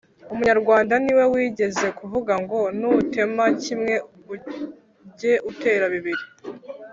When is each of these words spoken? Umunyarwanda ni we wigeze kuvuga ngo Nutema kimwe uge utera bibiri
Umunyarwanda 0.31 0.93
ni 1.03 1.13
we 1.17 1.23
wigeze 1.33 1.87
kuvuga 1.99 2.33
ngo 2.43 2.59
Nutema 2.79 3.45
kimwe 3.63 3.93
uge 5.07 5.33
utera 5.51 5.85
bibiri 5.93 6.23